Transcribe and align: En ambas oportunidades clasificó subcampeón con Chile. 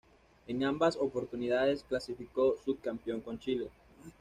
En 0.47 0.63
ambas 0.63 0.95
oportunidades 0.97 1.83
clasificó 1.87 2.57
subcampeón 2.65 3.21
con 3.21 3.37
Chile. 3.37 3.69